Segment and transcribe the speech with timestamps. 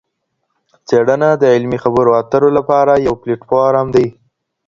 [0.87, 4.07] څېړنه د علمي خبرو اترو لپاره يو پلیټ فارم دی.